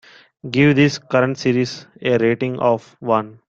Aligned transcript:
Give 0.49 0.75
this 0.75 0.97
current 0.97 1.37
series 1.37 1.85
a 2.01 2.17
rating 2.17 2.57
of 2.57 2.95
one. 3.01 3.39